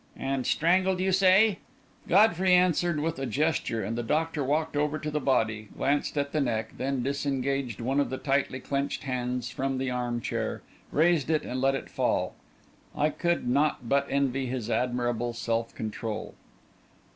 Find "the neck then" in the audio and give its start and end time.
6.31-7.03